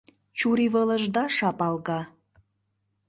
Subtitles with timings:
[0.37, 1.99] Чурийвылышда шапалга.